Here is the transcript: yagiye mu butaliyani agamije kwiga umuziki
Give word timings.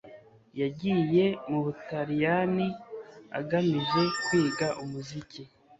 yagiye 0.61 1.25
mu 1.49 1.59
butaliyani 1.65 2.67
agamije 3.39 4.01
kwiga 4.23 4.67
umuziki 4.83 5.41